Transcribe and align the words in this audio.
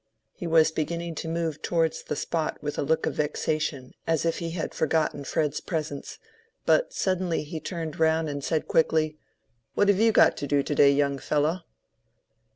He 0.33 0.47
was 0.47 0.71
beginning 0.71 1.13
to 1.21 1.27
move 1.27 1.61
towards 1.61 2.01
the 2.01 2.15
spot 2.15 2.57
with 2.59 2.79
a 2.79 2.81
look 2.81 3.05
of 3.05 3.13
vexation, 3.13 3.93
as 4.07 4.25
if 4.25 4.39
he 4.39 4.49
had 4.49 4.73
forgotten 4.73 5.23
Fred's 5.23 5.59
presence, 5.61 6.17
but 6.65 6.91
suddenly 6.91 7.43
he 7.43 7.59
turned 7.59 7.99
round 7.99 8.27
and 8.27 8.43
said 8.43 8.67
quickly, 8.67 9.19
"What 9.75 9.89
have 9.89 9.99
you 9.99 10.11
got 10.11 10.37
to 10.37 10.47
do 10.47 10.63
to 10.63 10.73
day, 10.73 10.89
young 10.91 11.19
fellow?" 11.19 11.61